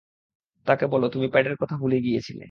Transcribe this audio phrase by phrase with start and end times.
[0.67, 2.39] তাকে বলো তুমি প্যাডের কথা ভুলে গিয়েছিলে।